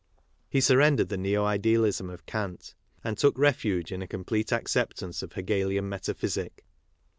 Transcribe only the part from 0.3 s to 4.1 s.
He surren dered the neo idealism of Kant and took refuge in a